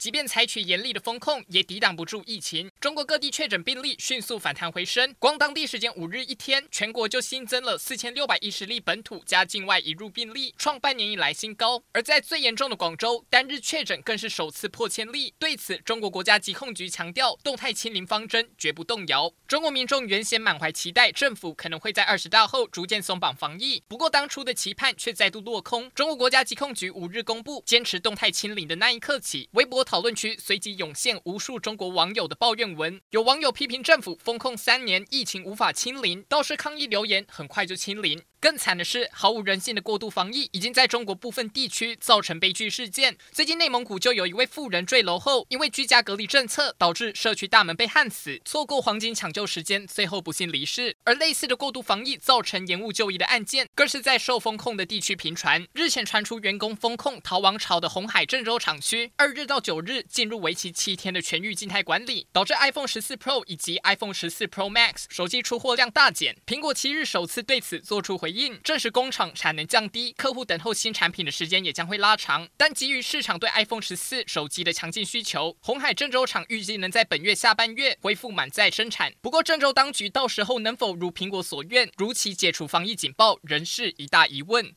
[0.00, 2.70] 即便采取严厉的封控，也抵挡不住疫情。
[2.80, 11.82] 中国各地确诊病例迅速反弹回升，光当地时间五日一天，全国就新增了四千六百一十例本土加境外移入病例，创半年以来新高。
[11.92, 15.34] 而在最严重的广州，单日确诊更是首次破千例。
[15.38, 19.30] 对此，中国国家疾控局强调，动态清零方针绝不动摇。
[19.46, 25.90] 中国民众原先满怀期待，政府可能会在二十大后逐渐松绑防疫，不过当初的期盼却再度落空。
[25.94, 29.84] 中国国家疾控局五日公布，坚持动态清零的那一刻起，微博。
[29.90, 38.22] 讨论区随即涌现无数中国网友的抱怨文，有网友批评政府封控三年，疫情无法清零，倒是抗议留言很快就清零。
[38.40, 43.18] 更惨的是，毫无人性的过度防疫已经在中国部分地区造成悲剧事件。
[43.32, 50.96] 最近内蒙古就有一位富人坠楼后，因为居家隔离政策导致社区大门被焊死，错过黄金抢救时间，最后不幸离世。
[51.04, 55.66] 而类似的过度防疫造成延误就医的案件，更是在受封控的地区频传。
[55.74, 66.38] 日前传出员工封控逃亡潮的红海郑州厂区，二日到九日进入为期七天的全域静态管理，导致 iPhone 十四 Pro 以及 iPhone 十四 Pro Max 手机出货量大减。
[66.46, 68.60] 苹果七日首次对此做出回应。
[68.62, 72.48] 证实工厂产能降低，客户等候新产品的时间也将会拉长。
[72.56, 79.12] 但基于市场对 iPhone 十四手机的强劲需求，红海郑州厂预计能在本月下半月恢复满载生产。
[79.20, 84.74] 不过，郑州当局到时候能否如苹果所愿，如期解除防疫警报，仍是一大疑问。